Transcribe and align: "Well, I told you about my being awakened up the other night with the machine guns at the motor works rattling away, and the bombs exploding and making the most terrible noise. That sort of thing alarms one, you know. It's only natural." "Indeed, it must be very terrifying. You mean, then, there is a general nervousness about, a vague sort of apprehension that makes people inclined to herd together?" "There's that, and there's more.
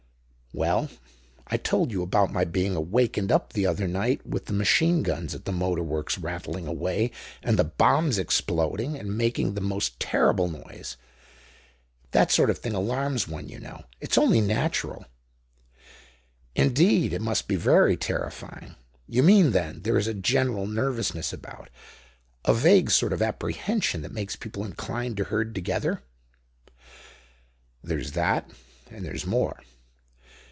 "Well, 0.53 0.89
I 1.47 1.55
told 1.55 1.93
you 1.93 2.03
about 2.03 2.33
my 2.33 2.43
being 2.43 2.75
awakened 2.75 3.31
up 3.31 3.53
the 3.53 3.65
other 3.65 3.87
night 3.87 4.27
with 4.27 4.47
the 4.47 4.53
machine 4.53 5.01
guns 5.01 5.33
at 5.33 5.45
the 5.45 5.53
motor 5.53 5.81
works 5.81 6.17
rattling 6.17 6.67
away, 6.67 7.11
and 7.41 7.57
the 7.57 7.63
bombs 7.63 8.17
exploding 8.17 8.97
and 8.97 9.17
making 9.17 9.53
the 9.53 9.61
most 9.61 9.97
terrible 9.97 10.49
noise. 10.49 10.97
That 12.11 12.33
sort 12.33 12.49
of 12.49 12.57
thing 12.57 12.73
alarms 12.73 13.29
one, 13.29 13.47
you 13.47 13.61
know. 13.61 13.85
It's 14.01 14.17
only 14.17 14.41
natural." 14.41 15.05
"Indeed, 16.53 17.13
it 17.13 17.21
must 17.21 17.47
be 17.47 17.55
very 17.55 17.95
terrifying. 17.95 18.75
You 19.07 19.23
mean, 19.23 19.51
then, 19.51 19.83
there 19.83 19.97
is 19.97 20.05
a 20.07 20.13
general 20.13 20.67
nervousness 20.67 21.31
about, 21.31 21.69
a 22.43 22.53
vague 22.53 22.91
sort 22.91 23.13
of 23.13 23.21
apprehension 23.21 24.01
that 24.01 24.11
makes 24.11 24.35
people 24.35 24.65
inclined 24.65 25.15
to 25.15 25.23
herd 25.23 25.55
together?" 25.55 26.03
"There's 27.81 28.11
that, 28.11 28.49
and 28.89 29.05
there's 29.05 29.25
more. 29.25 29.61